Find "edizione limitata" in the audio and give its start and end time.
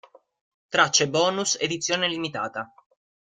1.59-2.73